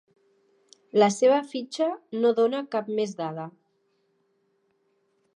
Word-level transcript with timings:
La 1.01 1.09
seva 1.15 1.35
fitxa 1.49 1.89
no 2.23 2.31
dóna 2.39 2.61
cap 2.77 2.89
més 2.99 3.13
dada. 3.19 3.45